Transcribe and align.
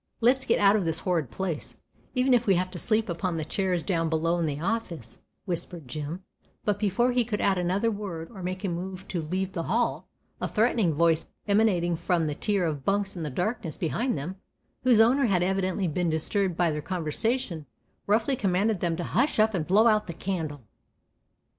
"Let's 0.19 0.47
get 0.47 0.57
out 0.57 0.75
of 0.75 0.83
this 0.83 0.97
horrid 1.01 1.29
place, 1.29 1.75
even 2.15 2.33
if 2.33 2.47
we 2.47 2.55
have 2.55 2.71
to 2.71 2.79
sleep 2.79 3.07
upon 3.07 3.37
the 3.37 3.45
chairs 3.45 3.83
down 3.83 4.09
below 4.09 4.39
in 4.39 4.45
the 4.45 4.59
office," 4.59 5.19
whispered 5.45 5.87
Jim; 5.87 6.23
but 6.65 6.79
before 6.79 7.11
he 7.11 7.23
could 7.23 7.39
add 7.39 7.59
another 7.59 7.91
word 7.91 8.31
or 8.31 8.41
make 8.41 8.63
a 8.63 8.67
move 8.67 9.07
to 9.09 9.21
leave 9.21 9.53
the 9.53 9.61
hall, 9.69 10.09
a 10.41 10.47
threatening 10.47 10.95
voice, 10.95 11.27
emanating 11.47 11.95
from 11.95 12.25
the 12.25 12.33
tier 12.33 12.65
of 12.65 12.83
bunks 12.83 13.15
in 13.15 13.21
the 13.21 13.29
darkness 13.29 13.77
behind 13.77 14.17
them, 14.17 14.37
whose 14.83 14.99
owner 14.99 15.25
had 15.27 15.43
evidently 15.43 15.87
been 15.87 16.09
disturbed 16.09 16.57
by 16.57 16.71
their 16.71 16.81
conversation, 16.81 17.67
roughly 18.07 18.35
commanded 18.35 18.79
them 18.79 18.95
to 18.97 19.03
"hush 19.03 19.37
up 19.37 19.53
and 19.53 19.67
blow 19.67 19.85
out 19.85 20.07
the 20.07 20.13
candle." 20.13 20.63